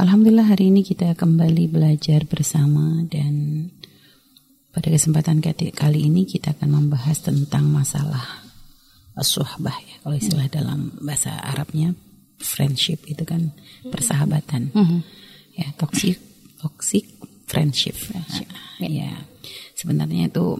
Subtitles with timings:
[0.00, 3.68] Alhamdulillah hari ini kita kembali belajar bersama dan
[4.72, 8.24] pada kesempatan kali ini kita akan membahas tentang masalah
[9.20, 10.56] suhbah ya kalau istilah hmm.
[10.56, 11.92] dalam bahasa Arabnya
[12.40, 13.52] friendship itu kan
[13.84, 14.72] persahabatan.
[14.72, 15.04] Hmm.
[15.52, 16.16] ya toxic
[16.56, 17.04] toxic
[17.44, 17.92] friendship.
[18.80, 19.12] Ya, ya.
[19.76, 20.56] Sebenarnya itu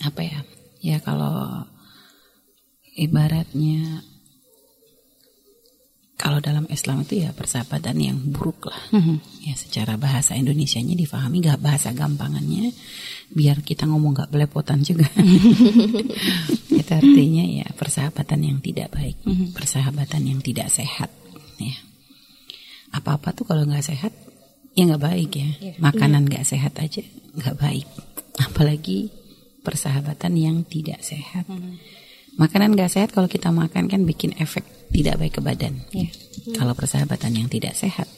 [0.00, 0.40] apa ya
[0.80, 1.68] ya kalau
[2.96, 4.00] ibaratnya
[6.18, 8.82] kalau dalam Islam itu ya persahabatan yang buruk lah.
[8.90, 9.16] Mm-hmm.
[9.46, 12.74] Ya secara bahasa Indonesianya difahami gak bahasa gampangannya
[13.30, 15.06] biar kita ngomong gak belepotan juga.
[16.78, 19.54] itu artinya ya persahabatan yang tidak baik, mm-hmm.
[19.54, 21.08] persahabatan yang tidak sehat.
[21.62, 21.78] Ya
[22.88, 24.10] apa-apa tuh kalau nggak sehat
[24.74, 25.48] ya nggak baik ya.
[25.62, 25.76] Yeah.
[25.78, 26.50] Makanan nggak yeah.
[26.50, 27.06] sehat aja
[27.38, 27.86] nggak baik,
[28.42, 29.14] apalagi
[29.62, 31.46] persahabatan yang tidak sehat.
[31.46, 31.98] Mm-hmm
[32.38, 35.74] Makanan gak sehat kalau kita makan kan bikin efek tidak baik ke badan.
[35.92, 36.10] Yeah.
[36.12, 36.54] Hmm.
[36.56, 38.08] Kalau persahabatan yang tidak sehat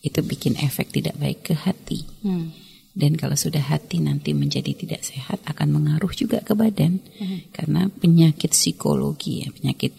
[0.00, 2.04] itu bikin efek tidak baik ke hati.
[2.24, 2.52] Hmm.
[2.90, 6.98] Dan kalau sudah hati nanti menjadi tidak sehat akan mengaruh juga ke badan.
[7.20, 7.46] Hmm.
[7.54, 9.94] Karena penyakit psikologi ya, penyakit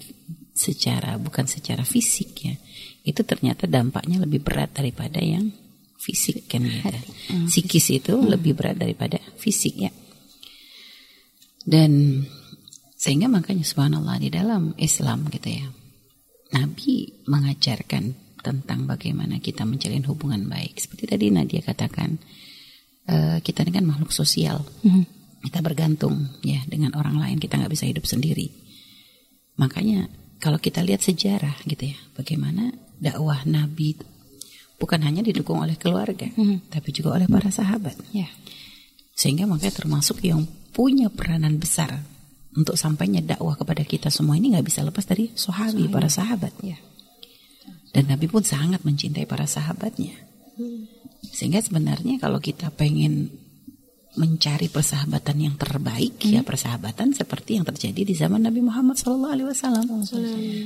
[0.51, 2.55] secara bukan secara fisik ya.
[3.01, 5.49] Itu ternyata dampaknya lebih berat daripada yang
[6.01, 6.99] fisik kan gitu.
[7.31, 7.47] Hmm.
[7.47, 8.27] Psikis itu hmm.
[8.37, 9.91] lebih berat daripada fisik ya.
[11.61, 12.25] Dan
[12.97, 15.65] sehingga makanya subhanallah di dalam Islam gitu ya.
[16.51, 18.03] Nabi mengajarkan
[18.41, 20.81] tentang bagaimana kita menjalin hubungan baik.
[20.81, 22.17] Seperti tadi Nadia katakan,
[23.07, 24.65] uh, kita ini kan makhluk sosial.
[24.83, 25.05] Mm-hmm.
[25.41, 27.37] Kita bergantung ya dengan orang lain.
[27.37, 28.49] Kita nggak bisa hidup sendiri.
[29.57, 30.09] Makanya
[30.41, 33.97] kalau kita lihat sejarah gitu ya, bagaimana dakwah Nabi
[34.81, 36.73] bukan hanya didukung oleh keluarga, mm-hmm.
[36.73, 37.95] tapi juga oleh para sahabat.
[38.11, 38.33] Yeah.
[39.13, 42.01] Sehingga makanya termasuk yang punya peranan besar
[42.51, 46.75] untuk sampainya dakwah kepada kita semua ini nggak bisa lepas dari sahabi para sahabat ya.
[47.91, 50.15] Dan Nabi pun sangat mencintai para sahabatnya.
[51.31, 53.31] Sehingga sebenarnya kalau kita pengen
[54.11, 56.35] mencari persahabatan yang terbaik ya hmm.
[56.35, 59.31] ya persahabatan seperti yang terjadi di zaman Nabi Muhammad SAW.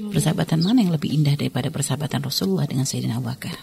[0.09, 3.53] Persahabatan mana yang lebih indah daripada persahabatan Rasulullah dengan Sayyidina Abu Bakar?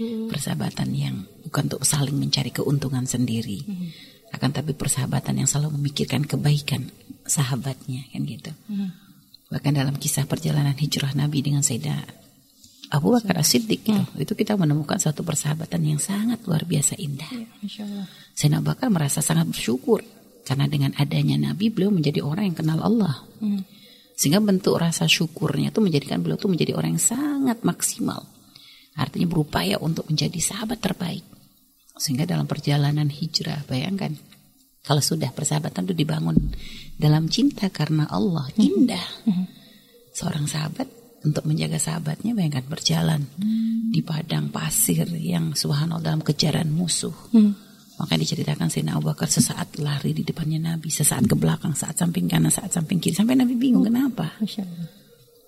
[0.00, 0.32] Hmm.
[0.32, 3.88] Persahabatan yang bukan untuk saling mencari keuntungan sendiri, hmm.
[4.32, 6.88] akan tapi persahabatan yang selalu memikirkan kebaikan
[7.30, 8.50] sahabatnya kan gitu.
[8.66, 8.90] Hmm.
[9.50, 12.18] Bahkan dalam kisah perjalanan hijrah Nabi dengan Sayyidah
[12.90, 14.18] Abu Bakar As-Siddiq gitu, hmm.
[14.18, 17.30] itu kita menemukan satu persahabatan yang sangat luar biasa indah.
[17.30, 17.46] Ya,
[18.34, 20.02] Sayyidina Abu Bakar merasa sangat bersyukur
[20.42, 23.22] karena dengan adanya Nabi beliau menjadi orang yang kenal Allah.
[23.38, 23.62] Hmm.
[24.18, 28.26] Sehingga bentuk rasa syukurnya itu menjadikan beliau itu menjadi orang yang sangat maksimal.
[28.98, 31.24] Artinya berupaya untuk menjadi sahabat terbaik.
[31.96, 34.18] Sehingga dalam perjalanan hijrah, bayangkan
[34.80, 36.36] kalau sudah persahabatan itu dibangun
[36.96, 38.60] dalam cinta karena Allah hmm.
[38.60, 39.06] indah.
[39.28, 39.46] Hmm.
[40.10, 40.88] Seorang sahabat
[41.20, 43.92] untuk menjaga sahabatnya bayangkan berjalan hmm.
[43.92, 47.12] di padang pasir yang subhanallah dalam kejaran musuh.
[48.00, 52.32] Maka diceritakan Sayyidina Abu Bakar sesaat lari di depannya Nabi, sesaat ke belakang, saat samping
[52.32, 53.12] kanan, saat samping kiri.
[53.12, 54.40] Sampai Nabi bingung kenapa.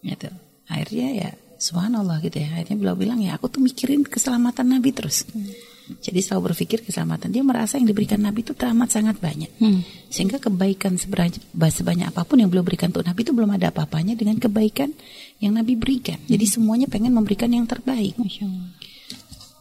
[0.05, 0.29] Gitu.
[0.69, 2.53] Akhirnya ya subhanallah gitu ya.
[2.53, 5.25] Akhirnya beliau bilang ya aku tuh mikirin keselamatan Nabi terus.
[5.83, 7.35] Jadi selalu berpikir keselamatan.
[7.35, 9.51] Dia merasa yang diberikan Nabi itu teramat sangat banyak.
[9.59, 9.83] Hmm.
[10.09, 14.39] Sehingga kebaikan sebanyak apa pun yang beliau berikan untuk Nabi itu belum ada apa-apanya dengan
[14.39, 14.95] kebaikan
[15.43, 16.23] yang Nabi berikan.
[16.23, 16.31] Hmm.
[16.31, 18.15] Jadi semuanya pengen memberikan yang terbaik.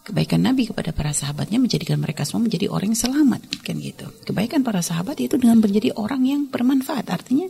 [0.02, 4.10] Kebaikan Nabi kepada para sahabatnya menjadikan mereka semua menjadi orang yang selamat kan gitu.
[4.26, 7.06] Kebaikan para sahabat itu dengan menjadi orang yang bermanfaat.
[7.06, 7.46] Artinya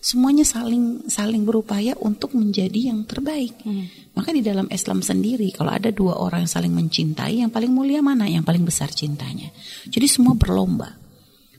[0.00, 3.52] semuanya saling saling berupaya untuk menjadi yang terbaik.
[3.62, 3.86] Hmm.
[4.16, 8.00] Maka di dalam Islam sendiri kalau ada dua orang yang saling mencintai, yang paling mulia
[8.00, 8.26] mana?
[8.26, 9.52] Yang paling besar cintanya.
[9.86, 10.96] Jadi semua berlomba.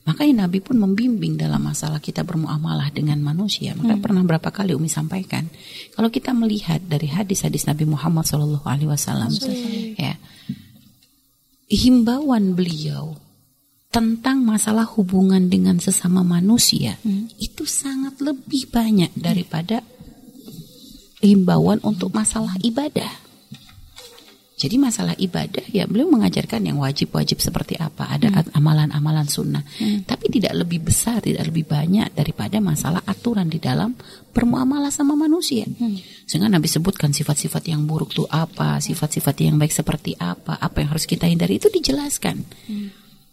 [0.01, 3.77] Makanya Nabi pun membimbing dalam masalah kita bermuamalah dengan manusia.
[3.77, 4.01] Maka hmm.
[4.01, 5.45] pernah berapa kali Umi sampaikan,
[5.93, 8.89] kalau kita melihat dari hadis-hadis Nabi Muhammad SAW,
[10.01, 10.17] ya,
[11.69, 13.13] himbauan beliau
[13.91, 17.35] tentang masalah hubungan dengan sesama manusia hmm.
[17.43, 19.83] itu sangat lebih banyak daripada
[21.19, 23.11] himbauan untuk masalah ibadah.
[24.61, 28.53] Jadi masalah ibadah ya beliau mengajarkan yang wajib-wajib seperti apa, ada hmm.
[28.53, 30.05] amalan-amalan sunnah, hmm.
[30.05, 33.97] tapi tidak lebih besar, tidak lebih banyak daripada masalah aturan di dalam
[34.29, 35.65] bermuamalah sama manusia.
[35.65, 35.97] Hmm.
[36.29, 40.93] Sehingga Nabi sebutkan sifat-sifat yang buruk itu apa, sifat-sifat yang baik seperti apa, apa yang
[40.93, 42.45] harus kita hindari itu dijelaskan.
[42.69, 42.80] Hmm.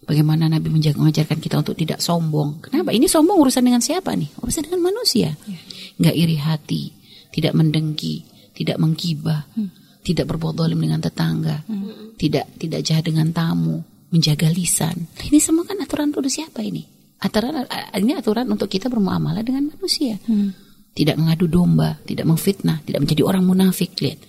[0.09, 2.65] Bagaimana Nabi mengajarkan kita untuk tidak sombong.
[2.65, 2.97] Kenapa?
[2.97, 4.41] Ini sombong urusan dengan siapa nih?
[4.41, 5.37] Urusan dengan manusia.
[5.37, 5.61] Ya.
[6.01, 6.83] Nggak iri hati,
[7.29, 8.25] tidak mendengki,
[8.57, 10.01] tidak menggibah, hmm.
[10.01, 12.17] tidak berbuat dolim dengan tetangga, hmm.
[12.17, 14.97] tidak tidak jahat dengan tamu, menjaga lisan.
[15.29, 16.89] Ini semua kan aturan untuk siapa ini?
[17.21, 17.69] Aturan
[18.01, 20.17] ini aturan untuk kita bermuamalah dengan manusia.
[20.25, 20.57] Hmm.
[20.97, 23.93] Tidak mengadu domba, tidak memfitnah, tidak menjadi orang munafik.
[24.01, 24.25] Lihat.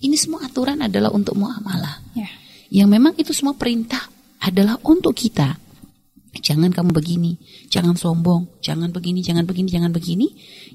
[0.00, 2.16] Ini semua aturan adalah untuk muamalah.
[2.16, 2.24] Ya.
[2.72, 4.00] Yang memang itu semua perintah
[4.40, 5.56] adalah untuk kita.
[6.30, 7.34] Jangan kamu begini,
[7.66, 10.28] jangan sombong, jangan begini, jangan begini, jangan begini.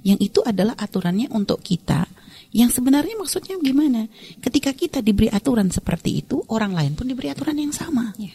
[0.03, 2.05] Yang itu adalah aturannya untuk kita.
[2.51, 4.07] Yang sebenarnya maksudnya gimana?
[4.43, 8.11] Ketika kita diberi aturan seperti itu, orang lain pun diberi aturan yang sama.
[8.19, 8.31] Ya.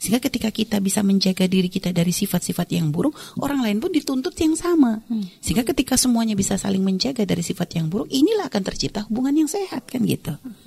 [0.00, 4.36] Sehingga ketika kita bisa menjaga diri kita dari sifat-sifat yang buruk, orang lain pun dituntut
[4.36, 5.00] yang sama.
[5.40, 9.48] Sehingga ketika semuanya bisa saling menjaga dari sifat yang buruk, inilah akan tercipta hubungan yang
[9.48, 10.36] sehat kan gitu.
[10.36, 10.63] Ya.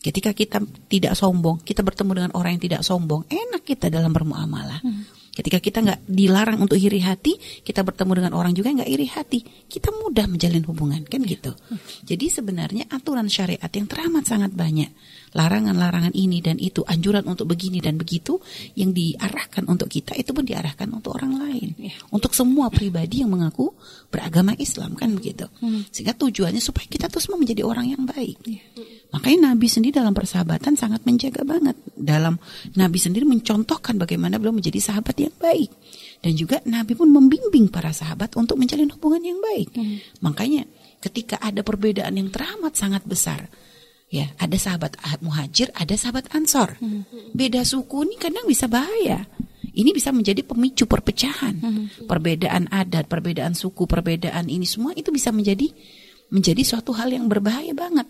[0.00, 4.80] Ketika kita tidak sombong, kita bertemu dengan orang yang tidak sombong, enak kita dalam bermuamalah.
[5.30, 9.44] Ketika kita nggak dilarang untuk iri hati, kita bertemu dengan orang juga nggak iri hati,
[9.68, 11.52] kita mudah menjalin hubungan kan gitu.
[12.02, 14.90] Jadi sebenarnya aturan syariat yang teramat sangat banyak,
[15.30, 18.42] larangan-larangan ini dan itu, anjuran untuk begini dan begitu,
[18.74, 21.74] yang diarahkan untuk kita itu pun diarahkan untuk orang lain,
[22.10, 23.70] untuk semua pribadi yang mengaku
[24.10, 25.46] beragama Islam kan begitu.
[25.90, 28.42] Sehingga tujuannya supaya kita tuh semua menjadi orang yang baik.
[29.10, 31.74] Makanya Nabi sendiri dalam persahabatan sangat menjaga banget.
[31.94, 32.38] Dalam
[32.78, 35.70] Nabi sendiri mencontohkan bagaimana beliau menjadi sahabat yang baik.
[36.20, 39.74] Dan juga Nabi pun membimbing para sahabat untuk menjalin hubungan yang baik.
[40.22, 40.66] Makanya
[41.02, 43.50] ketika ada perbedaan yang teramat sangat besar.
[44.10, 46.74] Ya, ada sahabat muhajir, ada sahabat ansor.
[47.30, 49.22] Beda suku ini kadang bisa bahaya.
[49.70, 51.54] Ini bisa menjadi pemicu perpecahan.
[52.10, 55.70] Perbedaan adat, perbedaan suku, perbedaan ini semua itu bisa menjadi
[56.30, 58.06] menjadi suatu hal yang berbahaya banget.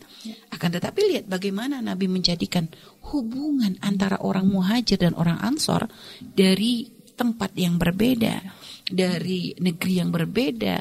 [0.53, 2.69] Akan tetapi lihat bagaimana Nabi menjadikan
[3.13, 5.89] hubungan antara orang muhajir dan orang ansor
[6.21, 8.41] dari tempat yang berbeda,
[8.89, 10.81] dari negeri yang berbeda,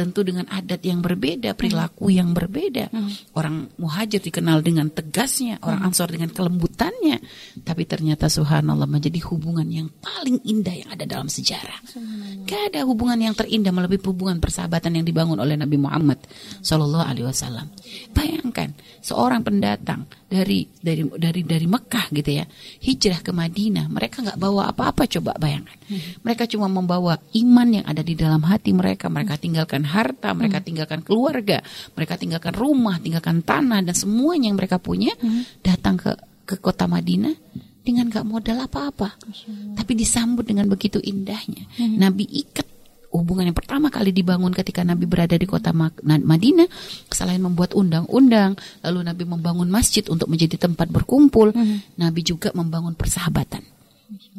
[0.00, 2.88] tentu dengan adat yang berbeda, perilaku yang berbeda.
[3.36, 7.20] Orang muhajir dikenal dengan tegasnya, orang ansor dengan kelembutannya,
[7.60, 11.84] tapi ternyata subhanallah menjadi hubungan yang paling indah yang ada dalam sejarah.
[12.48, 16.24] Gak ada hubungan yang terindah melebihi hubungan persahabatan yang dibangun oleh Nabi Muhammad
[16.64, 17.68] Shallallahu Alaihi Wasallam.
[18.16, 18.72] Bayangkan
[19.04, 22.46] seorang pendatang dari dari dari dari Mekah gitu ya
[22.80, 25.76] hijrah ke Madinah, mereka nggak bawa apa-apa coba bayangkan.
[26.22, 29.10] Mereka cuma membawa iman yang ada di dalam hati mereka.
[29.10, 31.58] Mereka tinggalkan harta, mereka tinggalkan keluarga,
[31.98, 35.10] mereka tinggalkan rumah, tinggalkan tanah dan semuanya yang mereka punya
[35.66, 36.14] datang ke
[36.46, 37.34] ke kota Madinah
[37.80, 39.14] dengan gak modal apa-apa,
[39.78, 41.64] tapi disambut dengan begitu indahnya.
[41.78, 42.66] Nabi ikat
[43.14, 45.70] hubungan yang pertama kali dibangun ketika Nabi berada di kota
[46.02, 46.66] Madinah,
[47.10, 51.54] selain membuat undang-undang, lalu Nabi membangun masjid untuk menjadi tempat berkumpul,
[51.98, 53.62] Nabi juga membangun persahabatan,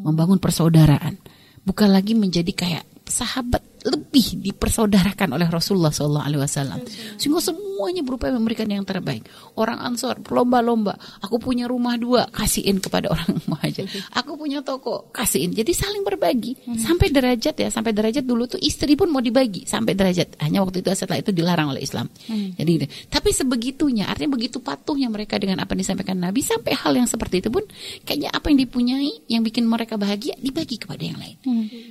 [0.04, 1.16] membangun persaudaraan,
[1.64, 5.94] bukan lagi menjadi kayak sahabat lebih dipersaudarakan oleh Rasulullah
[6.42, 6.86] Wasallam.
[7.18, 7.42] Sehingga
[7.82, 9.26] semuanya berupaya memberikan yang terbaik.
[9.58, 15.50] Orang Ansor berlomba-lomba aku punya rumah dua kasihin kepada orang muhajir aku punya toko kasihin.
[15.50, 16.62] Jadi saling berbagi.
[16.78, 19.66] Sampai derajat ya sampai derajat dulu tuh istri pun mau dibagi.
[19.66, 20.38] Sampai derajat.
[20.46, 22.06] Hanya waktu itu setelah itu dilarang oleh Islam.
[22.30, 27.10] Jadi tapi sebegitunya artinya begitu patuhnya mereka dengan apa yang disampaikan Nabi sampai hal yang
[27.10, 27.66] seperti itu pun
[28.06, 31.34] kayaknya apa yang dipunyai yang bikin mereka bahagia dibagi kepada yang lain.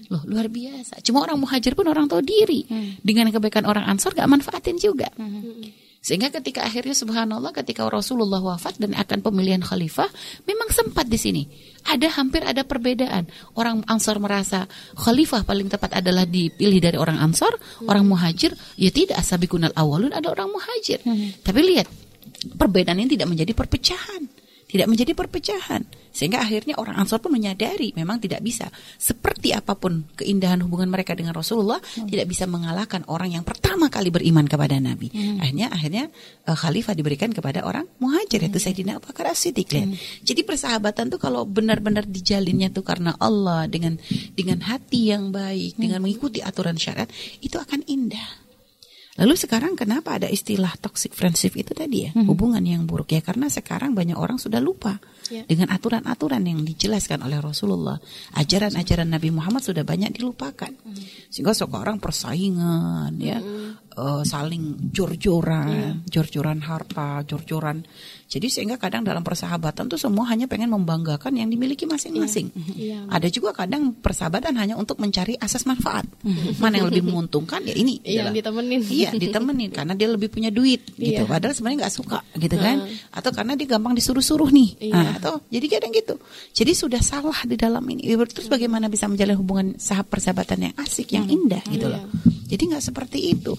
[0.06, 1.02] Loh luar biasa.
[1.02, 2.62] Cuma orang muhajir pun orang tahu diri.
[3.02, 5.10] Dengan kebaikan orang Ansor gak manfaatin juga.
[6.00, 10.08] Sehingga ketika akhirnya subhanallah ketika Rasulullah wafat dan akan pemilihan khalifah,
[10.49, 11.43] memang sempat di sini.
[11.85, 13.29] Ada hampir ada perbedaan.
[13.52, 14.64] Orang Ansor merasa
[14.97, 17.52] khalifah paling tepat adalah dipilih dari orang Ansor,
[17.85, 21.05] orang muhajir, ya tidak asabikunal awalun ada orang muhajir.
[21.44, 21.88] Tapi lihat,
[22.56, 24.39] perbedaan ini tidak menjadi perpecahan
[24.70, 30.06] tidak menjadi perpecahan sehingga akhirnya orang Ansor pun menyadari memang tidak bisa seperti apa pun
[30.18, 32.06] keindahan hubungan mereka dengan Rasulullah hmm.
[32.11, 35.38] tidak bisa mengalahkan orang yang pertama kali beriman kepada Nabi hmm.
[35.42, 36.04] akhirnya akhirnya
[36.47, 38.47] uh, khalifah diberikan kepada orang muhajir hmm.
[38.50, 39.95] yaitu Sayyidina Abu Bakar As-Siddiq hmm.
[40.26, 43.99] jadi persahabatan tuh kalau benar-benar dijalinnya tuh karena Allah dengan
[44.35, 45.83] dengan hati yang baik hmm.
[45.83, 48.50] dengan mengikuti aturan syariat itu akan indah
[49.19, 52.31] Lalu sekarang kenapa ada istilah toxic friendship itu tadi ya, hmm.
[52.31, 55.43] hubungan yang buruk ya karena sekarang banyak orang sudah lupa yeah.
[55.50, 57.99] dengan aturan-aturan yang dijelaskan oleh Rasulullah.
[58.38, 60.71] Ajaran-ajaran Nabi Muhammad sudah banyak dilupakan.
[60.71, 61.05] Hmm.
[61.26, 63.99] Sehingga sekarang persaingan ya, hmm.
[63.99, 65.95] uh, saling jor-joran, yeah.
[66.07, 67.83] jor-joran harta, jor-joran
[68.30, 72.54] jadi sehingga kadang dalam persahabatan tuh semua hanya pengen membanggakan yang dimiliki masing-masing.
[72.78, 73.02] Yeah.
[73.02, 73.02] Yeah.
[73.10, 76.06] Ada juga kadang persahabatan hanya untuk mencari asas manfaat.
[76.62, 77.99] Mana yang lebih menguntungkan ya ini.
[78.06, 78.80] Yang ditemenin.
[78.87, 81.26] Iya, ditemenin karena dia lebih punya duit gitu.
[81.26, 81.26] Yeah.
[81.26, 82.87] Padahal sebenarnya nggak suka gitu kan.
[82.87, 83.18] Uh.
[83.18, 84.70] Atau karena dia gampang disuruh-suruh nih.
[84.78, 84.94] Yeah.
[84.94, 86.14] Nah, atau jadi kadang gitu.
[86.54, 88.14] Jadi sudah salah di dalam ini.
[88.14, 92.06] Terus bagaimana bisa menjalin hubungan sahab persahabatan yang asik, yang indah gitu loh.
[92.46, 93.58] Jadi nggak seperti itu.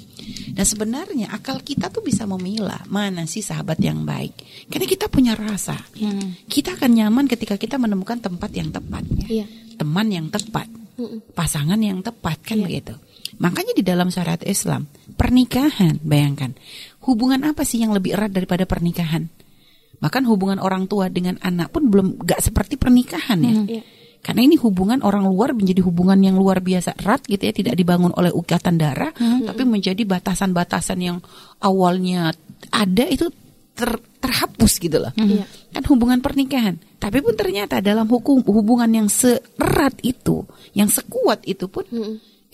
[0.51, 4.35] Dan sebenarnya akal kita tuh bisa memilah mana sih sahabat yang baik
[4.70, 5.80] karena kita punya rasa.
[5.98, 6.38] Hmm.
[6.46, 9.03] Kita akan nyaman ketika kita menemukan tempat yang tepat.
[9.25, 9.46] Ya.
[9.80, 10.68] Teman yang tepat.
[11.00, 11.24] Hmm.
[11.34, 12.68] Pasangan yang tepat kan ya.
[12.68, 12.94] begitu.
[13.41, 14.86] Makanya di dalam syariat Islam,
[15.18, 16.53] pernikahan, bayangkan.
[17.01, 19.25] Hubungan apa sih yang lebih erat daripada pernikahan?
[19.98, 23.53] Bahkan hubungan orang tua dengan anak pun belum gak seperti pernikahan ya.
[23.80, 23.84] Iya.
[24.22, 28.13] Karena ini hubungan orang luar menjadi hubungan yang luar biasa erat gitu ya, tidak dibangun
[28.13, 31.18] oleh ikatan darah, tapi menjadi batasan-batasan yang
[31.58, 32.30] awalnya
[32.70, 33.34] ada itu
[33.81, 35.09] ter- terhapus gitu loh.
[35.17, 35.50] Iya.
[35.73, 36.77] Kan hubungan pernikahan.
[37.01, 40.45] Tapi pun ternyata dalam hukum hubungan yang seerat itu,
[40.77, 41.83] yang sekuat itu pun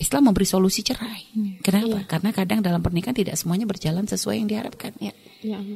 [0.00, 1.28] Islam memberi solusi cerai.
[1.60, 2.08] Kenapa?
[2.08, 4.96] Karena kadang dalam pernikahan tidak semuanya berjalan sesuai yang diharapkan.
[4.98, 5.12] Iya.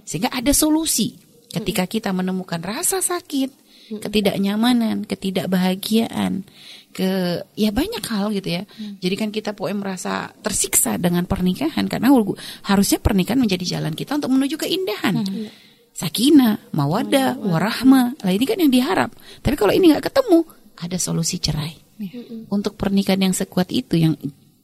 [0.09, 1.21] Sehingga ada solusi
[1.53, 3.62] ketika kita menemukan rasa sakit,
[4.01, 6.47] ketidaknyamanan, ketidakbahagiaan,
[6.93, 8.63] ke ya banyak hal gitu ya.
[9.01, 12.13] Jadi kan kita pokoknya merasa tersiksa dengan pernikahan karena
[12.69, 15.25] harusnya pernikahan menjadi jalan kita untuk menuju keindahan.
[15.93, 18.17] Sakinah, mawadah, warahmah.
[18.25, 19.13] Lah ini kan yang diharap.
[19.45, 20.45] Tapi kalau ini nggak ketemu,
[20.81, 21.73] ada solusi cerai.
[22.49, 24.17] Untuk pernikahan yang sekuat itu yang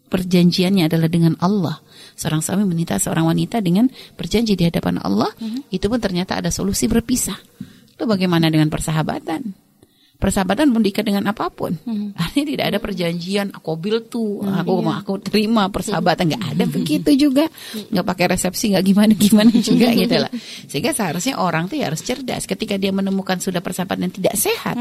[0.09, 1.81] perjanjiannya adalah dengan Allah.
[2.17, 5.29] Seorang suami menikah seorang wanita dengan berjanji di hadapan Allah,
[5.69, 7.37] itu pun ternyata ada solusi berpisah.
[7.99, 9.67] Itu bagaimana dengan persahabatan?
[10.19, 11.75] Persahabatan pun diikat dengan apa pun.
[12.15, 17.11] Artinya tidak ada perjanjian aku bil tuh, aku mau aku terima persahabatan nggak ada begitu
[17.15, 17.47] juga.
[17.75, 20.31] nggak pakai resepsi nggak gimana gimana juga gitu lah.
[20.71, 24.79] Sehingga seharusnya orang tuh ya harus cerdas ketika dia menemukan sudah persahabatan yang tidak sehat.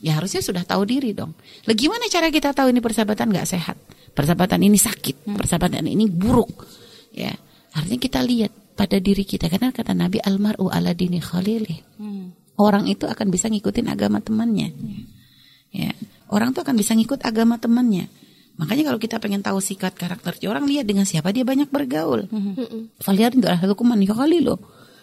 [0.00, 1.32] Ya harusnya sudah tahu diri dong.
[1.64, 3.76] Lah gimana cara kita tahu ini persahabatan nggak sehat?
[4.12, 6.68] Persahabatan ini sakit, persahabatan ini buruk.
[7.16, 7.32] Ya,
[7.72, 11.80] artinya kita lihat pada diri kita karena kata Nabi almaru ala dini khalili.
[12.56, 14.72] Orang itu akan bisa ngikutin agama temannya.
[15.72, 15.92] Ya,
[16.32, 18.08] orang tuh akan bisa ngikut agama temannya.
[18.56, 22.24] Makanya kalau kita pengen tahu sikat karakter orang lihat dengan siapa dia banyak bergaul.
[23.04, 24.56] Faliar itu ahlukum man yukhalilu.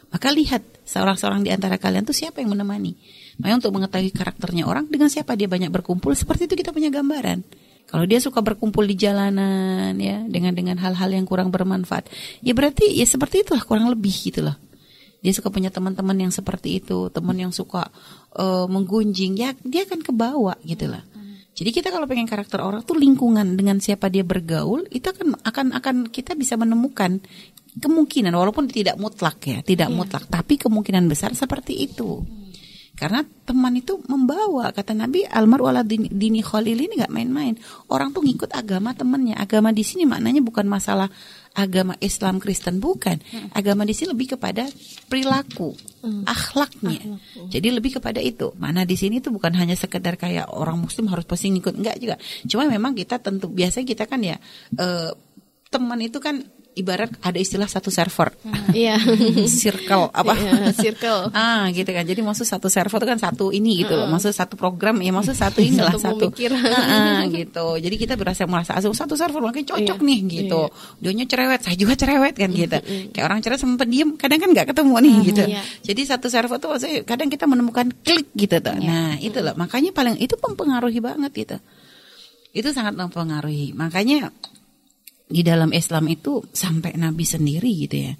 [0.09, 2.97] Maka lihat seorang-seorang di antara kalian tuh siapa yang menemani.
[3.37, 7.41] Makanya untuk mengetahui karakternya orang dengan siapa dia banyak berkumpul seperti itu kita punya gambaran.
[7.89, 12.09] Kalau dia suka berkumpul di jalanan ya dengan dengan hal-hal yang kurang bermanfaat,
[12.41, 14.57] ya berarti ya seperti itulah kurang lebih gitu loh.
[15.23, 17.87] Dia suka punya teman-teman yang seperti itu, teman yang suka
[18.35, 21.01] eh, menggunjing, ya dia akan kebawa gitu lah.
[21.53, 25.65] Jadi kita kalau pengen karakter orang tuh lingkungan dengan siapa dia bergaul itu akan akan
[25.77, 27.21] akan kita bisa menemukan
[27.77, 32.21] kemungkinan walaupun tidak mutlak ya, tidak mutlak, tapi kemungkinan besar seperti itu.
[32.93, 37.57] Karena teman itu membawa kata Nabi almar wala dini, dini khalil ini nggak main-main.
[37.89, 39.33] Orang tuh ngikut agama temannya.
[39.33, 41.09] Agama di sini maknanya bukan masalah
[41.57, 43.17] agama Islam Kristen bukan.
[43.57, 44.69] Agama di sini lebih kepada
[45.09, 45.73] perilaku,
[46.29, 47.17] akhlaknya.
[47.49, 48.53] Jadi lebih kepada itu.
[48.61, 52.15] Mana di sini tuh bukan hanya sekedar kayak orang muslim harus pasti ngikut enggak juga.
[52.45, 54.37] Cuma memang kita tentu biasanya kita kan ya
[54.77, 55.11] eh,
[55.73, 58.33] teman itu kan ibarat ada istilah satu server.
[58.73, 58.97] Iya.
[59.61, 60.33] circle apa?
[60.33, 61.29] Iya, circle.
[61.31, 62.01] ah gitu kan.
[62.01, 64.09] Jadi maksud satu server itu kan satu ini gitu loh.
[64.09, 66.29] Maksud satu program ya maksud satu inilah Satu.
[66.29, 66.49] satu.
[66.49, 67.77] Ah, ah, gitu.
[67.77, 70.61] Jadi kita berasa merasa asal satu server makanya cocok Iya, nih gitu.
[70.97, 72.77] Dionya cerewet saya juga cerewet kan gitu.
[73.13, 75.43] Kayak orang cerewet sama pendiam kadang kan nggak ketemu nih gitu.
[75.45, 75.61] Iya.
[75.85, 78.75] jadi satu server tuh maksudnya kadang kita menemukan klik gitu tuh.
[78.81, 79.53] Nah itu loh.
[79.53, 81.57] Makanya paling itu mempengaruhi banget gitu.
[82.53, 83.73] Itu sangat mempengaruhi.
[83.73, 84.29] Makanya
[85.27, 88.13] di dalam Islam itu sampai Nabi sendiri gitu ya.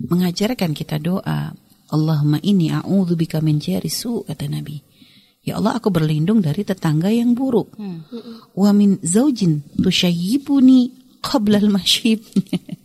[0.00, 1.52] Mengajarkan kita doa
[1.90, 4.80] Allahumma inni a'udzubika min su kata Nabi.
[5.40, 7.74] Ya Allah aku berlindung dari tetangga yang buruk.
[8.54, 12.24] Wa min zaujin tushayyibuni qabla al-mashib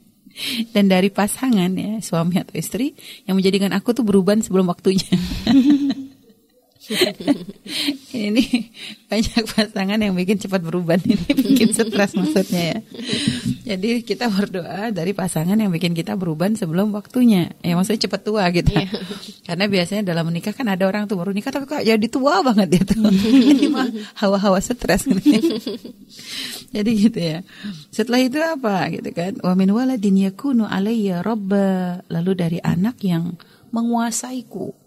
[0.76, 2.92] dan dari pasangan ya suami atau istri
[3.24, 5.08] yang menjadikan aku tuh berubah sebelum waktunya.
[8.14, 8.46] Ini
[9.10, 12.80] banyak pasangan yang bikin cepat berubah ini bikin stres maksudnya ya.
[13.65, 17.50] Jadi kita berdoa dari pasangan yang bikin kita berubah sebelum waktunya.
[17.65, 18.69] Ya maksudnya cepat tua gitu.
[19.41, 22.77] Karena biasanya dalam menikah kan ada orang tuh baru nikah tapi kok jadi tua banget
[22.77, 23.10] dia tuh.
[23.57, 23.89] Ini mah
[24.22, 25.10] hawa-hawa stres
[26.75, 27.41] Jadi gitu ya.
[27.89, 29.41] Setelah itu apa gitu kan?
[29.41, 32.05] Wa min waladin yakunu alayya rabba.
[32.13, 33.34] Lalu dari anak yang
[33.74, 34.85] menguasaiku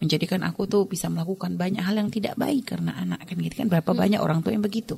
[0.00, 3.68] menjadikan aku tuh bisa melakukan banyak hal yang tidak baik karena anak kan gitu kan.
[3.68, 4.96] Berapa banyak orang tua yang begitu.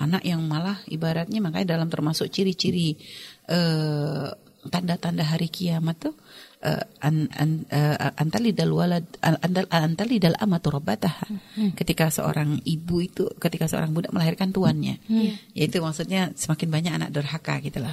[0.00, 2.96] Anak yang malah ibaratnya makanya dalam termasuk ciri-ciri
[3.52, 4.28] eh,
[4.60, 6.16] tanda-tanda hari kiamat tuh
[6.64, 11.28] eh, an, an, eh, antalidal walad antal antalidal amatu rabbataha.
[11.76, 15.04] ketika seorang ibu itu ketika seorang budak melahirkan tuannya.
[15.52, 17.84] Yaitu maksudnya semakin banyak anak durhaka gitu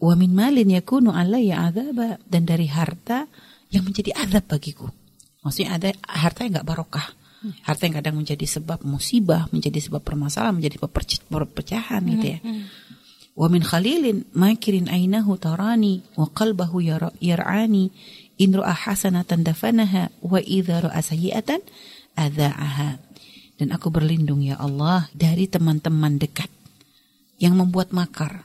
[0.00, 3.28] wa min malin yakunu alayya adzaba dan dari harta
[3.68, 4.88] yang menjadi azab bagiku
[5.40, 7.06] Maksudnya ada harta yang nggak barokah.
[7.64, 10.76] Harta yang kadang menjadi sebab musibah, menjadi sebab permasalahan, menjadi
[11.32, 12.38] perpecahan gitu ya.
[13.32, 17.88] Wa min khalilin makirin ainahu tarani wa qalbahu yara- yar'ani
[18.36, 21.64] in ra'a hasanatan dafanaha wa idza ra'a sayyi'atan
[22.20, 23.00] adza'aha.
[23.56, 26.52] Dan aku berlindung ya Allah dari teman-teman dekat
[27.40, 28.44] yang membuat makar.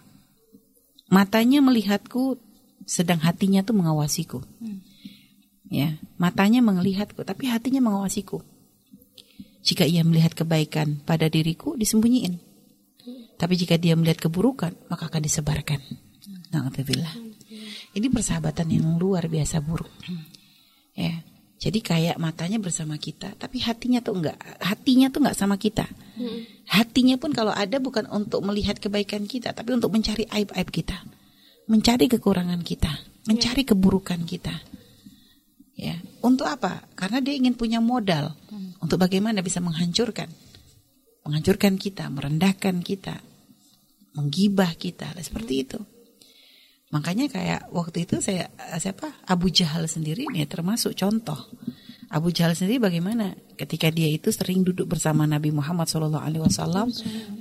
[1.12, 2.40] Matanya melihatku
[2.88, 4.40] sedang hatinya tuh mengawasiku
[5.70, 8.46] Ya, matanya melihatku, tapi hatinya mengawasiku.
[9.66, 12.38] Jika ia melihat kebaikan pada diriku, disembunyiin.
[13.36, 15.82] Tapi jika dia melihat keburukan, maka akan disebarkan.
[16.54, 17.12] Alhamdulillah.
[17.98, 19.92] Ini persahabatan yang luar biasa buruk.
[20.94, 21.26] Ya.
[21.56, 24.38] Jadi kayak matanya bersama kita, tapi hatinya tuh enggak.
[24.62, 25.88] Hatinya tuh enggak sama kita.
[26.70, 31.02] Hatinya pun kalau ada bukan untuk melihat kebaikan kita, tapi untuk mencari aib-aib kita.
[31.66, 32.92] Mencari kekurangan kita,
[33.26, 34.54] mencari keburukan kita.
[35.76, 36.88] Ya, untuk apa?
[36.96, 38.32] Karena dia ingin punya modal
[38.80, 40.32] untuk bagaimana bisa menghancurkan
[41.26, 43.18] menghancurkan kita, merendahkan kita,
[44.14, 45.80] menggibah kita, seperti itu.
[46.94, 51.50] Makanya kayak waktu itu saya siapa Abu Jahal sendiri nih termasuk contoh.
[52.14, 56.22] Abu Jahal sendiri bagaimana ketika dia itu sering duduk bersama Nabi Muhammad SAW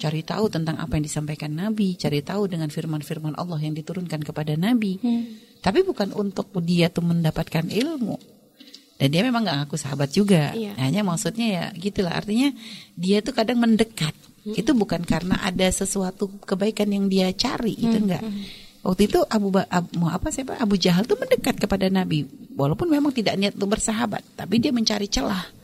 [0.01, 4.57] cari tahu tentang apa yang disampaikan Nabi, cari tahu dengan firman-firman Allah yang diturunkan kepada
[4.57, 4.97] Nabi.
[4.99, 5.23] Hmm.
[5.65, 8.21] Tapi bukan untuk dia tuh mendapatkan ilmu,
[9.01, 10.53] dan dia memang nggak ngaku sahabat juga.
[10.53, 10.77] Iya.
[10.77, 12.13] Hanya maksudnya ya gitulah.
[12.13, 12.53] Artinya
[12.95, 14.13] dia tuh kadang mendekat.
[14.45, 14.55] Hmm.
[14.61, 17.85] Itu bukan karena ada sesuatu kebaikan yang dia cari, hmm.
[17.89, 18.23] itu enggak.
[18.23, 18.45] Hmm.
[18.85, 23.41] Waktu itu Abu, Abu apa siapa Abu Jahal tuh mendekat kepada Nabi, walaupun memang tidak
[23.41, 25.64] niat untuk bersahabat, tapi dia mencari celah.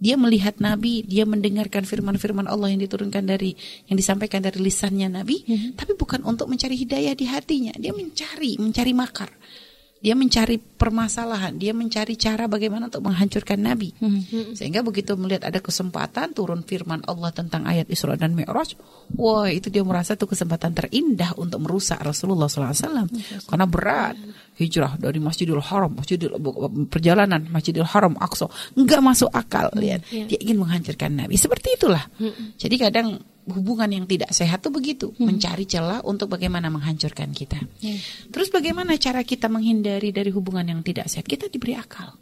[0.00, 3.52] Dia melihat Nabi, dia mendengarkan firman-firman Allah yang diturunkan dari
[3.86, 5.76] yang disampaikan dari lisannya Nabi, hmm.
[5.76, 7.76] tapi bukan untuk mencari hidayah di hatinya.
[7.76, 9.28] Dia mencari, mencari makar.
[10.00, 13.92] Dia mencari permasalahan, dia mencari cara bagaimana untuk menghancurkan Nabi.
[14.00, 14.56] Hmm.
[14.56, 18.80] Sehingga begitu melihat ada kesempatan turun firman Allah tentang ayat Isra dan Mi'raj,
[19.20, 23.12] wah itu dia merasa itu kesempatan terindah untuk merusak Rasulullah SAW.
[23.44, 24.16] Karena berat
[24.56, 26.32] hijrah dari Masjidil Haram, Masjidil
[26.88, 28.48] perjalanan Masjidil Haram Aqsa,
[28.80, 30.00] enggak masuk akal lihat.
[30.08, 30.32] Yeah.
[30.32, 31.36] Dia ingin menghancurkan Nabi.
[31.36, 32.08] Seperti itulah.
[32.56, 35.24] Jadi kadang hubungan yang tidak sehat tuh begitu, hmm.
[35.24, 37.60] mencari celah untuk bagaimana menghancurkan kita.
[37.80, 38.00] Yeah.
[38.28, 41.24] Terus bagaimana cara kita menghindari dari hubungan yang tidak sehat?
[41.24, 42.16] Kita diberi akal.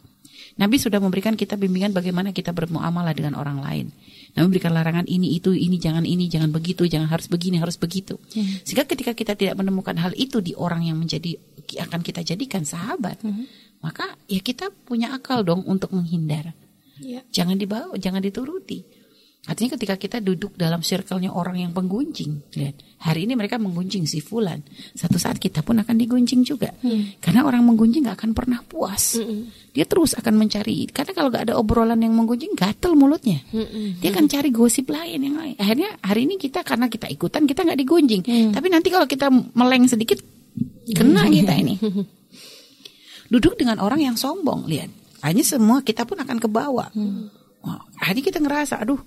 [0.59, 3.87] Nabi sudah memberikan kita bimbingan bagaimana kita bermuamalah dengan orang lain.
[4.35, 8.19] Nabi memberikan larangan ini itu ini jangan ini jangan begitu jangan harus begini harus begitu.
[8.35, 8.59] Hmm.
[8.67, 11.39] Sehingga ketika kita tidak menemukan hal itu di orang yang menjadi
[11.79, 13.79] akan kita jadikan sahabat, hmm.
[13.79, 16.51] maka ya kita punya akal dong untuk menghindar.
[16.99, 17.23] Yeah.
[17.31, 18.98] Jangan dibawa, jangan dituruti.
[19.47, 24.19] Artinya ketika kita duduk dalam circle-nya orang yang penggunjing, lihat, hari ini mereka menggunjing si
[24.19, 24.59] Fulan,
[24.91, 26.75] satu saat kita pun akan digunjing juga.
[26.83, 27.15] Hmm.
[27.23, 29.15] Karena orang menggunjing gak akan pernah puas.
[29.15, 29.47] Hmm.
[29.71, 33.39] Dia terus akan mencari, karena kalau gak ada obrolan yang menggunjing, gatel mulutnya.
[33.55, 33.95] Hmm.
[34.03, 35.55] Dia akan cari gosip lain yang lain.
[35.55, 38.21] Akhirnya hari ini kita karena kita ikutan, kita gak digunjing.
[38.27, 38.51] Hmm.
[38.51, 40.19] Tapi nanti kalau kita meleng sedikit,
[40.91, 41.79] kena kita ini.
[43.33, 44.91] Duduk dengan orang yang sombong, lihat.
[45.23, 46.91] Hanya semua kita pun akan ke bawah.
[46.91, 47.31] Hmm.
[47.63, 48.99] Wah, hari kita ngerasa, aduh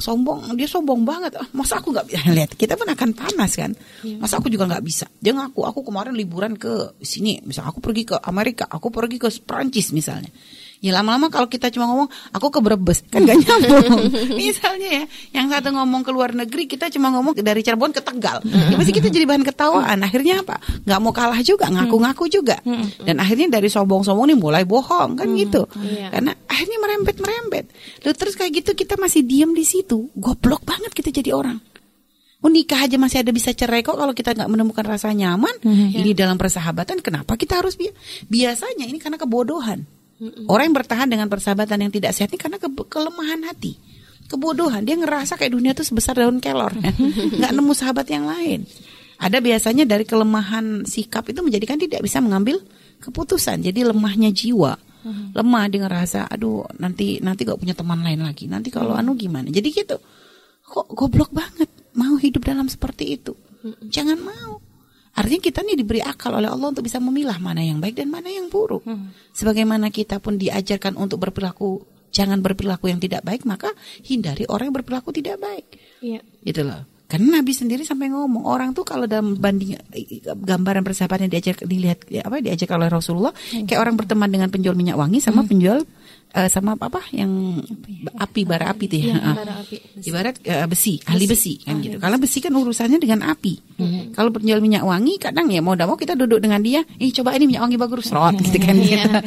[0.00, 0.56] sombong.
[0.56, 1.38] Dia sombong banget.
[1.38, 3.72] Ah, masa aku nggak bisa lihat kita pun akan panas kan?
[4.02, 4.18] Iya.
[4.18, 5.06] masa aku juga nggak bisa?
[5.20, 7.38] Dia ngaku aku kemarin liburan ke sini.
[7.44, 10.32] Misal aku pergi ke Amerika aku pergi ke Prancis misalnya
[10.80, 14.08] Ya lama-lama kalau kita cuma ngomong aku ke Brebes kan gak nyambung.
[14.40, 15.04] Misalnya ya,
[15.36, 18.40] yang satu ngomong ke luar negeri kita cuma ngomong dari Cirebon ke Tegal.
[18.48, 20.00] Ya pasti kita jadi bahan ketawaan.
[20.00, 20.56] Akhirnya apa?
[20.88, 22.64] Nggak mau kalah juga, ngaku-ngaku juga.
[23.04, 25.68] Dan akhirnya dari sombong-sombong nih mulai bohong kan gitu.
[25.76, 26.16] Iya.
[26.16, 27.66] Karena akhirnya merembet-merembet.
[28.00, 30.08] Lalu terus kayak gitu kita masih diem di situ.
[30.16, 31.60] Goblok banget kita jadi orang.
[32.40, 35.60] Oh nikah aja masih ada bisa cerai kok kalau kita nggak menemukan rasa nyaman.
[35.60, 37.92] Hmm, ini dalam persahabatan kenapa kita harus bi
[38.32, 39.99] biasanya ini karena kebodohan.
[40.46, 43.80] Orang yang bertahan dengan persahabatan yang tidak sehat ini karena ke kelemahan hati,
[44.28, 44.84] kebodohan.
[44.84, 46.76] Dia ngerasa kayak dunia itu sebesar daun kelor,
[47.40, 48.68] nggak nemu sahabat yang lain.
[49.20, 52.60] Ada biasanya dari kelemahan sikap itu menjadikan tidak bisa mengambil
[53.00, 53.64] keputusan.
[53.64, 54.76] Jadi lemahnya jiwa,
[55.32, 58.48] lemah dia ngerasa, aduh nanti nanti gak punya teman lain lagi.
[58.48, 59.48] Nanti kalau anu gimana?
[59.48, 59.96] Jadi gitu,
[60.64, 63.32] kok goblok banget mau hidup dalam seperti itu.
[63.88, 64.59] Jangan mau.
[65.20, 68.32] Artinya kita nih diberi akal oleh Allah untuk bisa memilah mana yang baik dan mana
[68.32, 68.80] yang buruk.
[68.88, 69.12] Hmm.
[69.36, 73.68] Sebagaimana kita pun diajarkan untuk berperilaku jangan berperilaku yang tidak baik, maka
[74.00, 75.68] hindari orang yang berperilaku tidak baik.
[76.00, 76.24] Iya.
[76.40, 76.88] Gitu loh.
[77.10, 79.74] Karena Nabi sendiri sampai ngomong orang tuh kalau dalam banding
[80.46, 83.66] gambaran persahabatan diajar dilihat ya apa diajak oleh Rasulullah hmm.
[83.66, 85.50] kayak orang berteman dengan penjual minyak wangi sama hmm.
[85.50, 85.78] penjual
[86.34, 88.26] uh, sama apa apa yang ya?
[88.26, 89.76] api bara api tuh ya, ya api.
[90.06, 92.04] ibarat uh, besi, ahli besi kan ahli gitu besi.
[92.04, 94.02] kalau besi kan urusannya dengan api hmm.
[94.14, 97.50] kalau penjual minyak wangi kadang ya mau mau kita duduk dengan dia ih coba ini
[97.50, 99.18] minyak wangi bagus serot gitu kan iya, gitu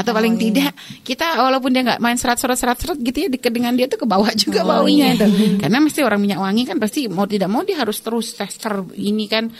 [0.00, 0.72] atau paling tidak
[1.06, 4.02] kita walaupun dia nggak main serat serat serat serat gitu ya dekat dengan dia tuh
[4.02, 5.18] ke bawah juga oh, baunya iya.
[5.18, 5.26] itu
[5.62, 9.24] karena mesti orang minyak wangi kan pasti mau tidak mau dia harus terus tester ini
[9.30, 9.50] kan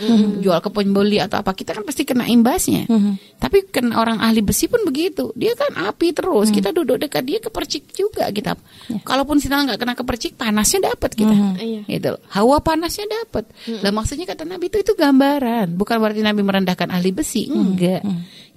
[0.43, 2.91] jual ke pembeli atau apa kita kan pasti kena imbasnya.
[3.39, 5.31] Tapi kan orang ahli besi pun begitu.
[5.39, 6.51] Dia kan api terus.
[6.51, 8.57] Kita duduk dekat dia kepercik juga kita.
[9.05, 11.35] Kalaupun sinar nggak kena kepercik panasnya dapat kita.
[11.61, 11.83] Iya.
[11.87, 12.13] Gitu.
[12.33, 13.49] Hawa panasnya dapat.
[13.85, 15.77] Lah maksudnya kata Nabi itu itu gambaran.
[15.77, 17.49] Bukan berarti Nabi merendahkan ahli besi.
[17.49, 18.03] Enggak.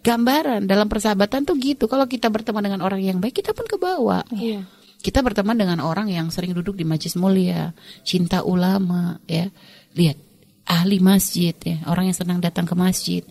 [0.05, 1.89] Gambaran dalam persahabatan tuh gitu.
[1.89, 4.21] Kalau kita berteman dengan orang yang baik kita pun ke bawah.
[4.33, 4.65] Iya.
[5.05, 9.45] Kita berteman dengan orang yang sering duduk di majlis mulia, cinta ulama, ya.
[9.93, 10.17] Lihat,
[10.65, 13.21] ahli masjid ya, orang yang senang datang ke masjid.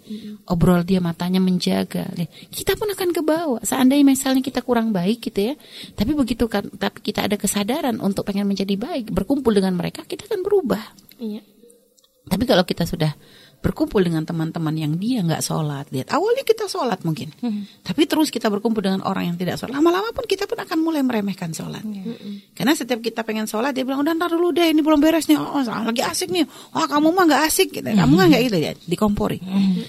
[0.47, 2.07] Obrol dia matanya menjaga.
[2.15, 3.61] Lihat, Kita pun akan ke bawah.
[3.67, 5.55] Seandainya misalnya kita kurang baik gitu ya,
[5.99, 10.31] tapi begitu kan tapi kita ada kesadaran untuk pengen menjadi baik, berkumpul dengan mereka, kita
[10.31, 10.83] akan berubah.
[11.19, 11.43] Iya.
[12.25, 13.13] Tapi kalau kita sudah
[13.65, 17.33] berkumpul dengan teman-teman yang dia nggak sholat, lihat awalnya kita sholat mungkin,
[17.81, 21.01] tapi terus kita berkumpul dengan orang yang tidak sholat, lama-lama pun kita pun akan mulai
[21.01, 21.81] meremehkan sholat.
[22.53, 25.41] Karena setiap kita pengen sholat, dia bilang udah ntar dulu deh, ini belum beres nih,
[25.41, 26.45] oh lagi asik nih,
[26.77, 27.89] wah kamu mah nggak asik, gitu.
[27.89, 28.59] kamu nggak nggak gitu.
[28.61, 29.41] Ya, dikompori.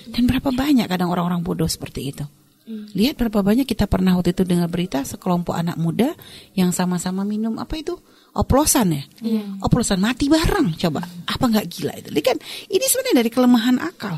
[0.07, 2.23] Dan berapa banyak kadang orang-orang bodoh seperti itu.
[2.65, 6.17] Lihat berapa banyak kita pernah waktu itu dengar berita sekelompok anak muda
[6.57, 8.01] yang sama-sama minum apa itu
[8.35, 9.03] oplosan ya,
[9.63, 10.75] oplosan mati bareng.
[10.75, 12.11] Coba apa nggak gila itu?
[12.11, 14.15] Ini kan ini sebenarnya dari kelemahan akal.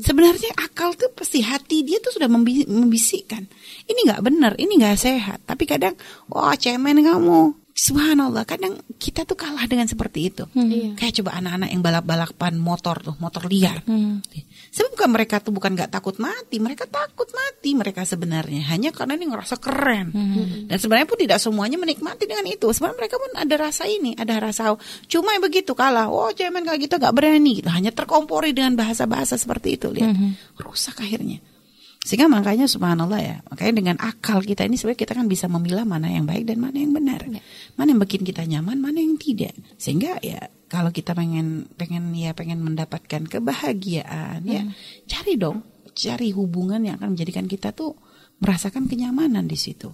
[0.00, 3.44] Sebenarnya akal tuh pasti hati dia tuh sudah membi- membisikkan.
[3.84, 5.44] Ini nggak benar, ini nggak sehat.
[5.44, 5.92] Tapi kadang
[6.32, 7.59] wah cemen kamu.
[7.80, 10.44] Subhanallah, kadang kita tuh kalah dengan seperti itu.
[10.52, 11.00] Iya.
[11.00, 13.80] Kayak coba anak-anak yang balap-balapan motor tuh, motor liar.
[14.68, 19.16] Sebab bukan mereka tuh bukan nggak takut mati, mereka takut mati mereka sebenarnya hanya karena
[19.16, 20.12] ini ngerasa keren.
[20.68, 22.68] Dan sebenarnya pun tidak semuanya menikmati dengan itu.
[22.68, 24.76] Sebenarnya mereka pun ada rasa ini, ada rasa
[25.08, 26.12] cuma yang begitu kalah.
[26.12, 27.72] Oh cemen kayak gitu nggak berani, gitu.
[27.72, 29.88] hanya terkompori dengan bahasa-bahasa seperti itu.
[29.88, 30.12] Lihat,
[30.60, 31.40] rusak akhirnya.
[32.00, 36.08] Sehingga makanya subhanallah ya, makanya dengan akal kita ini sebenarnya kita kan bisa memilah mana
[36.08, 37.28] yang baik dan mana yang benar.
[37.76, 39.52] Mana yang bikin kita nyaman, mana yang tidak.
[39.76, 44.64] Sehingga ya kalau kita pengen pengen ya pengen mendapatkan kebahagiaan ya,
[45.04, 45.60] cari dong,
[45.92, 47.92] cari hubungan yang akan menjadikan kita tuh
[48.40, 49.92] merasakan kenyamanan di situ.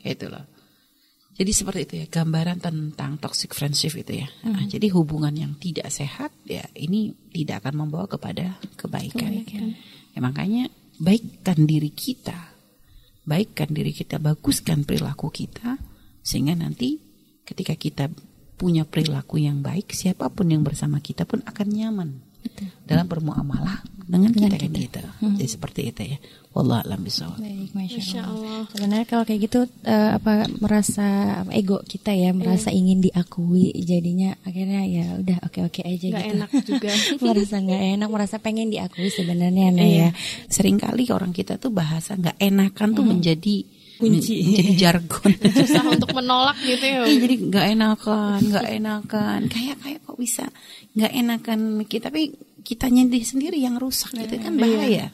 [0.00, 0.48] Itu loh.
[1.34, 4.28] Jadi seperti itu ya gambaran tentang toxic friendship itu ya.
[4.48, 9.44] Nah, jadi hubungan yang tidak sehat ya ini tidak akan membawa kepada kebaikan.
[10.14, 12.54] Ya, makanya baikkan diri kita,
[13.26, 15.78] baikkan diri kita, baguskan perilaku kita
[16.24, 17.00] sehingga nanti
[17.44, 18.04] ketika kita
[18.54, 22.10] punya perilaku yang baik, siapa pun yang bersama kita pun akan nyaman
[22.86, 25.00] dalam bermuamalah dengan kita kan gitu.
[25.34, 26.18] Jadi seperti itu ya.
[26.50, 27.42] Wallah alam bisawab.
[27.42, 28.38] Baik, masya, Masya Allah.
[28.38, 28.62] Allah.
[28.70, 31.06] Sebenarnya kalau kayak gitu eh, apa merasa
[31.42, 36.22] apa, ego kita ya merasa ingin diakui jadinya akhirnya ya udah oke oke aja Nggak
[36.22, 36.34] gitu.
[36.38, 36.90] enak juga.
[37.26, 39.98] merasa nggak enak, merasa pengen diakui sebenarnya nah Iya.
[39.98, 40.08] ya.
[40.46, 43.56] Seringkali orang kita tuh bahasa nggak enakan tuh menjadi
[43.94, 44.34] Kunci.
[44.46, 45.30] menjadi jargon.
[45.58, 47.02] Susah untuk menolak gitu ya.
[47.02, 49.40] Iya, jadi nggak enakan, nggak enakan.
[49.50, 50.44] Kayak kayak kok bisa
[50.94, 52.30] nggak enakan kita, tapi
[52.64, 55.12] kitanya diri sendiri yang rusak gitu kan bahaya.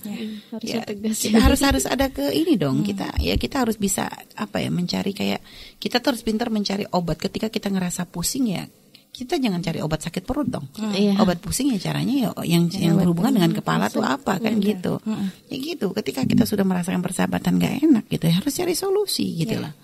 [0.54, 1.18] Harusnya Ya, tegas.
[1.18, 2.86] kita harus harus ada ke ini dong.
[2.86, 4.06] Kita ya kita harus bisa
[4.38, 5.42] apa ya mencari kayak
[5.82, 7.18] kita tuh harus pintar mencari obat.
[7.18, 8.64] Ketika kita ngerasa pusing ya
[9.10, 10.70] kita jangan cari obat sakit perut dong.
[10.78, 11.18] Iya.
[11.18, 15.02] obat pusing ya caranya ya yang yang berhubungan dengan kepala tuh apa kan gitu.
[15.50, 19.58] Ya gitu ketika kita sudah merasakan persahabatan gak enak gitu ya harus cari solusi gitu
[19.58, 19.74] lah.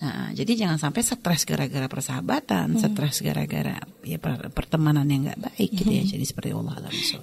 [0.00, 5.70] Nah, jadi jangan sampai stres gara-gara persahabatan stres gara-gara ya per- pertemanan yang nggak baik
[5.74, 6.78] gitu ya jadi seperti Allah.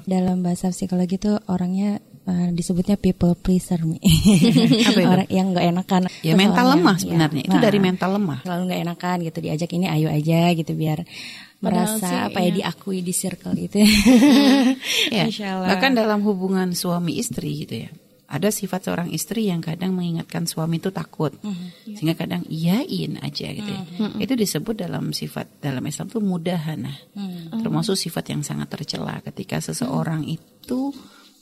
[0.05, 1.97] Dalam bahasa psikologi tuh orangnya
[2.27, 3.97] eh, disebutnya people pleaser Mi.
[5.07, 6.01] Orang yang nggak enakan.
[6.21, 7.41] ya Terus mental lemah ya, sebenarnya.
[7.47, 8.39] Itu nah, dari mental lemah.
[8.43, 9.37] Selalu nggak enakan gitu.
[9.39, 11.07] Diajak ini ayo aja gitu biar
[11.57, 12.53] Padahal merasa sih, apa ya iya.
[12.53, 13.81] diakui di circle itu.
[15.09, 15.25] Ya,
[15.65, 17.91] bahkan dalam hubungan suami istri gitu ya.
[18.27, 21.31] Ada sifat seorang istri yang kadang mengingatkan suami itu takut,
[21.87, 23.81] sehingga kadang iyain aja gitu ya.
[24.19, 26.91] Itu disebut dalam sifat dalam Islam tuh mudahana,
[27.55, 30.91] termasuk sifat yang sangat tercela ketika seseorang itu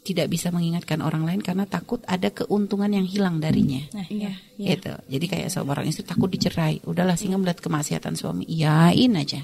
[0.06, 3.82] tidak bisa mengingatkan orang lain karena takut ada keuntungan yang hilang darinya.
[3.92, 4.32] Nah, Iya.
[4.56, 4.88] Gitu.
[5.12, 9.44] Jadi kayak seorang istri takut dicerai, udahlah sehingga melihat kemaksiatan suami, iyain aja.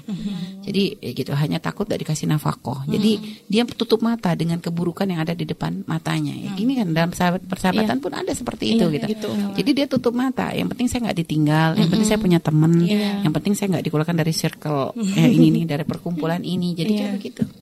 [0.62, 2.86] Jadi ya gitu hanya takut tidak dikasih nafkah.
[2.88, 6.32] Jadi dia tutup mata dengan keburukan yang ada di depan matanya.
[6.32, 9.06] Ya, gini kan dalam sahabat persahabatan pun ada seperti itu Iya, gitu.
[9.18, 9.30] gitu.
[9.58, 10.48] Jadi dia tutup mata.
[10.54, 13.26] Yang penting saya nggak ditinggal, yang penting saya punya teman, Iya.
[13.26, 16.72] yang penting saya nggak dikeluarkan dari circle eh, ini nih dari perkumpulan ini.
[16.72, 17.00] Jadi Iya.
[17.04, 17.42] kayak begitu.